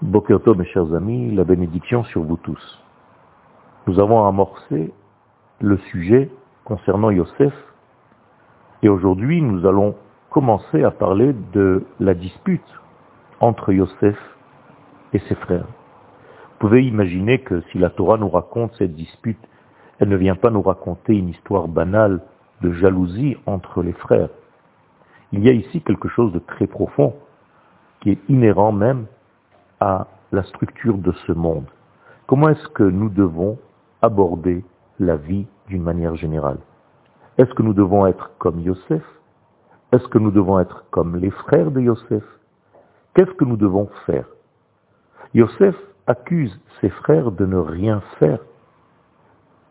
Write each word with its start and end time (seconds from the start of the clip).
Bokerto, 0.00 0.54
mes 0.54 0.64
chers 0.66 0.94
amis, 0.94 1.34
la 1.34 1.42
bénédiction 1.42 2.04
sur 2.04 2.22
vous 2.22 2.36
tous. 2.36 2.84
Nous 3.88 3.98
avons 3.98 4.24
amorcé 4.28 4.92
le 5.60 5.76
sujet 5.90 6.30
concernant 6.64 7.10
Yosef 7.10 7.52
et 8.84 8.88
aujourd'hui 8.88 9.42
nous 9.42 9.66
allons 9.66 9.96
commencer 10.30 10.84
à 10.84 10.92
parler 10.92 11.34
de 11.52 11.84
la 11.98 12.14
dispute 12.14 12.62
entre 13.40 13.72
Yosef 13.72 14.16
et 15.14 15.18
ses 15.28 15.34
frères. 15.34 15.66
Vous 15.66 16.58
pouvez 16.68 16.84
imaginer 16.84 17.40
que 17.40 17.60
si 17.72 17.78
la 17.78 17.90
Torah 17.90 18.18
nous 18.18 18.28
raconte 18.28 18.72
cette 18.78 18.94
dispute, 18.94 19.40
elle 19.98 20.10
ne 20.10 20.16
vient 20.16 20.36
pas 20.36 20.50
nous 20.50 20.62
raconter 20.62 21.16
une 21.16 21.30
histoire 21.30 21.66
banale 21.66 22.20
de 22.60 22.70
jalousie 22.70 23.36
entre 23.46 23.82
les 23.82 23.94
frères. 23.94 24.30
Il 25.32 25.44
y 25.44 25.48
a 25.48 25.52
ici 25.52 25.80
quelque 25.80 26.08
chose 26.08 26.32
de 26.32 26.38
très 26.38 26.68
profond 26.68 27.16
qui 28.00 28.10
est 28.10 28.20
inhérent 28.28 28.70
même 28.70 29.06
à 29.80 30.06
la 30.32 30.42
structure 30.44 30.98
de 30.98 31.12
ce 31.26 31.32
monde. 31.32 31.66
Comment 32.26 32.48
est-ce 32.48 32.68
que 32.68 32.82
nous 32.82 33.08
devons 33.08 33.58
aborder 34.02 34.64
la 34.98 35.16
vie 35.16 35.46
d'une 35.68 35.82
manière 35.82 36.14
générale? 36.16 36.58
Est-ce 37.38 37.54
que 37.54 37.62
nous 37.62 37.74
devons 37.74 38.06
être 38.06 38.30
comme 38.38 38.60
Yosef? 38.60 39.02
Est-ce 39.92 40.06
que 40.08 40.18
nous 40.18 40.30
devons 40.30 40.58
être 40.58 40.84
comme 40.90 41.16
les 41.16 41.30
frères 41.30 41.70
de 41.70 41.80
Yosef? 41.80 42.24
Qu'est-ce 43.14 43.32
que 43.32 43.44
nous 43.44 43.56
devons 43.56 43.88
faire? 44.06 44.26
Yosef 45.34 45.74
accuse 46.06 46.60
ses 46.80 46.90
frères 46.90 47.30
de 47.30 47.46
ne 47.46 47.56
rien 47.56 48.00
faire 48.18 48.40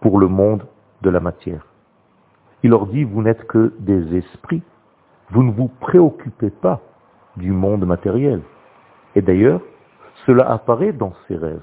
pour 0.00 0.18
le 0.18 0.28
monde 0.28 0.64
de 1.02 1.10
la 1.10 1.20
matière. 1.20 1.66
Il 2.62 2.70
leur 2.70 2.86
dit, 2.86 3.04
vous 3.04 3.22
n'êtes 3.22 3.46
que 3.46 3.74
des 3.78 4.16
esprits, 4.16 4.62
vous 5.30 5.42
ne 5.42 5.52
vous 5.52 5.68
préoccupez 5.68 6.50
pas 6.50 6.80
du 7.36 7.52
monde 7.52 7.84
matériel. 7.84 8.42
Et 9.14 9.22
d'ailleurs, 9.22 9.60
cela 10.26 10.50
apparaît 10.50 10.92
dans 10.92 11.12
ses 11.26 11.36
rêves. 11.36 11.62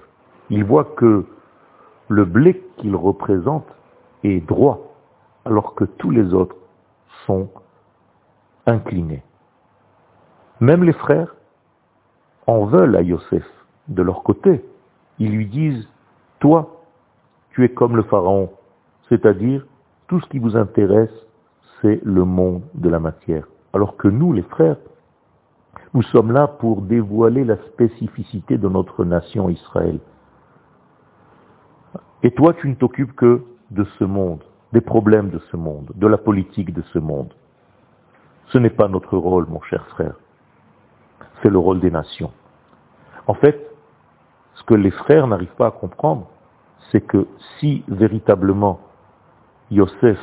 Il 0.50 0.64
voit 0.64 0.86
que 0.86 1.26
le 2.08 2.26
blé 2.26 2.64
qu'il 2.78 2.96
représente 2.96 3.68
est 4.24 4.40
droit, 4.40 4.96
alors 5.46 5.76
que 5.76 5.84
tous 5.84 6.10
les 6.10 6.34
autres 6.34 6.56
sont 7.26 7.50
inclinés. 8.66 9.24
Même 10.62 10.84
les 10.84 10.94
frères 10.94 11.36
en 12.48 12.66
veulent 12.66 12.96
à 12.96 13.02
Yosef 13.02 13.46
de 13.90 14.02
leur 14.02 14.24
côté. 14.24 14.64
Ils 15.20 15.32
lui 15.32 15.46
disent, 15.46 15.88
toi, 16.40 16.84
tu 17.52 17.66
es 17.66 17.70
comme 17.70 17.96
le 17.96 18.04
Pharaon, 18.04 18.50
c'est-à-dire 19.10 19.66
tout 20.08 20.20
ce 20.22 20.28
qui 20.30 20.40
vous 20.40 20.56
intéresse, 20.56 21.12
c'est 21.82 22.00
le 22.04 22.24
monde 22.24 22.62
de 22.76 22.90
la 22.90 23.00
matière. 23.00 23.48
Alors 23.74 23.98
que 23.98 24.08
nous, 24.08 24.32
les 24.34 24.42
frères, 24.44 24.78
nous 25.94 26.04
sommes 26.04 26.32
là 26.32 26.48
pour 26.48 26.82
dévoiler 26.82 27.44
la 27.44 27.58
spécificité 27.58 28.58
de 28.58 28.68
notre 28.68 29.06
nation 29.06 29.50
Israël. 29.50 30.00
Et 32.24 32.32
toi, 32.32 32.54
tu 32.54 32.68
ne 32.70 32.76
t'occupes 32.76 33.16
que 33.16 33.44
de 33.70 33.84
ce 34.00 34.04
monde, 34.04 34.44
des 34.72 34.82
problèmes 34.82 35.30
de 35.30 35.40
ce 35.52 35.58
monde, 35.58 35.92
de 35.96 36.08
la 36.08 36.18
politique 36.18 36.74
de 36.74 36.82
ce 36.94 37.00
monde. 37.00 37.34
Ce 38.48 38.58
n'est 38.58 38.70
pas 38.70 38.88
notre 38.88 39.18
rôle, 39.18 39.46
mon 39.48 39.62
cher 39.62 39.86
frère. 39.88 40.16
C'est 41.42 41.50
le 41.50 41.60
rôle 41.60 41.80
des 41.80 41.92
nations. 41.92 42.32
En 43.28 43.34
fait, 43.36 43.70
ce 44.56 44.64
que 44.64 44.74
les 44.74 44.92
frères 44.92 45.28
n'arrivent 45.28 45.56
pas 45.56 45.68
à 45.68 45.72
comprendre, 45.72 46.28
c'est 46.92 47.02
que 47.02 47.28
si 47.60 47.84
véritablement 47.88 48.80
Yosef, 49.70 50.20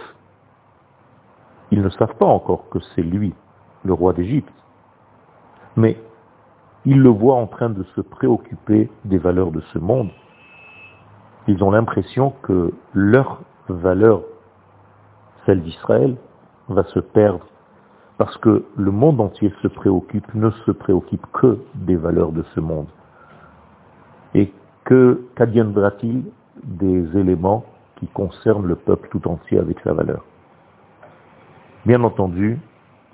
ils 1.70 1.82
ne 1.82 1.90
savent 1.90 2.16
pas 2.16 2.26
encore 2.26 2.68
que 2.70 2.78
c'est 2.94 3.02
lui, 3.02 3.34
le 3.84 3.92
roi 3.92 4.12
d'Égypte, 4.12 4.52
mais 5.76 5.96
ils 6.84 7.00
le 7.00 7.10
voient 7.10 7.36
en 7.36 7.46
train 7.46 7.70
de 7.70 7.82
se 7.94 8.00
préoccuper 8.00 8.90
des 9.04 9.18
valeurs 9.18 9.50
de 9.50 9.60
ce 9.72 9.78
monde. 9.78 10.10
Ils 11.46 11.62
ont 11.62 11.70
l'impression 11.70 12.34
que 12.42 12.72
leur 12.94 13.40
valeur, 13.68 14.22
celle 15.46 15.62
d'Israël, 15.62 16.16
va 16.68 16.84
se 16.84 17.00
perdre 17.00 17.46
parce 18.18 18.36
que 18.38 18.64
le 18.76 18.90
monde 18.90 19.20
entier 19.20 19.52
se 19.62 19.68
préoccupe, 19.68 20.34
ne 20.34 20.50
se 20.50 20.70
préoccupe 20.70 21.26
que 21.32 21.58
des 21.74 21.96
valeurs 21.96 22.32
de 22.32 22.44
ce 22.54 22.60
monde. 22.60 22.86
Et 24.34 24.52
que 24.84 25.26
qu'adviendra-t-il 25.34 26.24
des 26.62 27.18
éléments 27.18 27.64
qui 27.96 28.06
concernent 28.08 28.66
le 28.66 28.76
peuple 28.76 29.08
tout 29.10 29.26
entier 29.26 29.58
avec 29.58 29.80
sa 29.80 29.94
valeur? 29.94 30.24
Bien 31.86 32.04
entendu, 32.04 32.58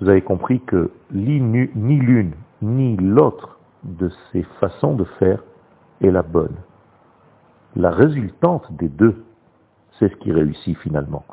vous 0.01 0.09
avez 0.09 0.21
compris 0.21 0.59
que 0.59 0.91
ni 1.11 1.39
l'une 1.39 2.33
ni 2.61 2.97
l'autre 2.97 3.59
de 3.83 4.09
ces 4.31 4.43
façons 4.59 4.95
de 4.95 5.03
faire 5.19 5.43
est 6.01 6.11
la 6.11 6.23
bonne. 6.23 6.55
La 7.75 7.91
résultante 7.91 8.71
des 8.73 8.87
deux, 8.87 9.23
c'est 9.99 10.09
ce 10.09 10.15
qui 10.17 10.31
réussit 10.31 10.77
finalement. 10.79 11.25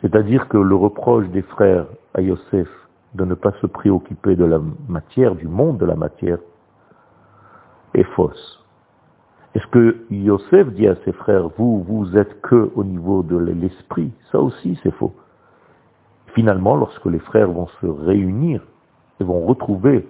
C'est-à-dire 0.00 0.48
que 0.48 0.58
le 0.58 0.74
reproche 0.74 1.28
des 1.28 1.42
frères 1.42 1.86
à 2.14 2.20
Yosef 2.20 2.68
de 3.14 3.24
ne 3.24 3.34
pas 3.34 3.52
se 3.60 3.66
préoccuper 3.66 4.36
de 4.36 4.44
la 4.44 4.60
matière, 4.88 5.34
du 5.34 5.48
monde 5.48 5.78
de 5.78 5.86
la 5.86 5.96
matière, 5.96 6.38
est 7.94 8.04
fausse. 8.04 8.64
Est-ce 9.54 9.66
que 9.66 10.04
Yosef 10.10 10.72
dit 10.74 10.86
à 10.86 10.94
ses 11.04 11.12
frères, 11.12 11.48
vous, 11.58 11.82
vous 11.82 12.16
êtes 12.16 12.40
que 12.40 12.70
au 12.76 12.84
niveau 12.84 13.22
de 13.22 13.36
l'esprit 13.36 14.12
Ça 14.30 14.40
aussi, 14.40 14.78
c'est 14.82 14.92
faux. 14.92 15.12
Finalement, 16.34 16.76
lorsque 16.76 17.06
les 17.06 17.18
frères 17.18 17.50
vont 17.50 17.66
se 17.80 17.86
réunir 17.86 18.62
et 19.18 19.24
vont 19.24 19.44
retrouver 19.44 20.06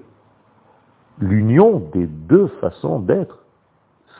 l'union 1.20 1.82
des 1.92 2.06
deux 2.06 2.48
façons 2.60 2.98
d'être, 2.98 3.38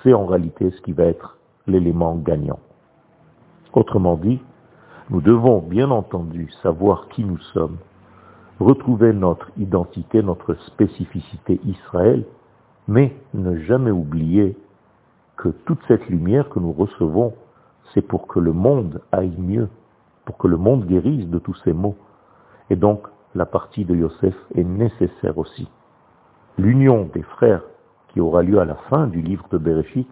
c'est 0.03 0.13
en 0.13 0.27
réalité 0.27 0.71
ce 0.71 0.81
qui 0.83 0.93
va 0.93 1.05
être 1.05 1.39
l'élément 1.67 2.15
gagnant. 2.17 2.59
Autrement 3.73 4.17
dit, 4.17 4.41
nous 5.09 5.21
devons 5.21 5.61
bien 5.61 5.91
entendu 5.91 6.51
savoir 6.63 7.09
qui 7.09 7.25
nous 7.25 7.39
sommes, 7.55 7.79
retrouver 8.59 9.13
notre 9.13 9.51
identité, 9.57 10.23
notre 10.23 10.55
spécificité 10.67 11.61
Israël, 11.65 12.25
mais 12.87 13.17
ne 13.33 13.57
jamais 13.61 13.91
oublier 13.91 14.57
que 15.37 15.49
toute 15.49 15.81
cette 15.89 16.07
lumière 16.09 16.51
que 16.51 16.59
nous 16.59 16.73
recevons, 16.73 17.33
c'est 17.95 18.03
pour 18.03 18.27
que 18.27 18.39
le 18.39 18.53
monde 18.53 19.01
aille 19.11 19.37
mieux, 19.39 19.69
pour 20.27 20.37
que 20.37 20.49
le 20.49 20.59
monde 20.59 20.87
guérisse 20.87 21.27
de 21.29 21.39
tous 21.39 21.57
ces 21.65 21.73
maux. 21.73 21.97
Et 22.69 22.77
donc, 22.77 23.07
la 23.35 23.47
partie 23.47 23.85
de 23.85 23.95
Yosef 23.95 24.35
est 24.55 24.65
nécessaire 24.65 25.39
aussi. 25.39 25.69
L'union 26.59 27.09
des 27.15 27.23
frères 27.23 27.63
qui 28.09 28.21
aura 28.21 28.43
lieu 28.43 28.59
à 28.59 28.65
la 28.65 28.75
fin 28.75 29.07
du 29.07 29.23
livre 29.23 29.47
de 29.51 29.59
Bereshit 29.59 30.09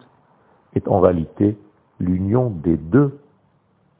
est 0.73 0.87
en 0.87 0.99
réalité 0.99 1.57
l'union 1.99 2.49
des 2.49 2.77
deux 2.77 3.19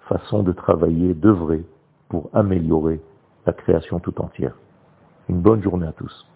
façons 0.02 0.44
de 0.44 0.52
travailler, 0.52 1.14
d'œuvrer 1.14 1.64
pour 2.08 2.30
améliorer 2.34 3.02
la 3.46 3.54
création 3.54 4.00
tout 4.00 4.20
entière. 4.22 4.56
Une 5.28 5.42
bonne 5.42 5.62
journée 5.62 5.88
à 5.88 5.92
tous. 5.92 6.28